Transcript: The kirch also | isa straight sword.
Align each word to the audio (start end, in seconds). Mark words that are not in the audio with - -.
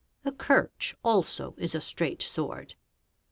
The 0.23 0.31
kirch 0.31 0.95
also 1.03 1.53
| 1.57 1.59
isa 1.59 1.79
straight 1.79 2.23
sword. 2.23 2.73